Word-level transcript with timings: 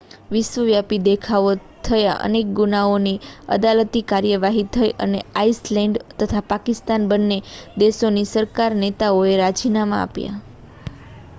વિશ્વવ્યાપી 0.29 0.97
દેખાવો 1.01 1.49
થયા 1.83 2.13
અનેક 2.21 2.47
ગુનાઓની 2.59 3.13
અદાલતી 3.55 4.01
કાર્યવાહી 4.05 4.63
થઈ 4.71 4.89
અને 4.99 5.19
આઇસલૅન્ડ 5.35 5.99
તથા 6.15 6.41
પાકિસ્તાન 6.47 7.05
બન્ને 7.09 7.37
દેશોની 7.77 8.25
સરકારના 8.31 8.83
નેતાઓએ 8.85 9.37
રાજીનામાં 9.37 10.01
આપ્યાં 10.01 10.41